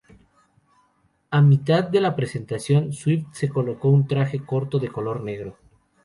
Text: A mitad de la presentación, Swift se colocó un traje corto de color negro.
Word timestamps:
A 1.29 1.43
mitad 1.43 1.83
de 1.83 2.01
la 2.01 2.15
presentación, 2.15 2.91
Swift 2.91 3.27
se 3.33 3.49
colocó 3.49 3.89
un 3.89 4.07
traje 4.07 4.43
corto 4.43 4.79
de 4.79 4.89
color 4.89 5.21
negro. 5.21 5.59